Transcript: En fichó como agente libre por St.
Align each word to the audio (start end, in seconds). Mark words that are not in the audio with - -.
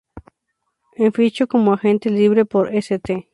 En 0.95 1.13
fichó 1.13 1.45
como 1.47 1.73
agente 1.73 2.09
libre 2.09 2.43
por 2.43 2.73
St. 2.75 3.29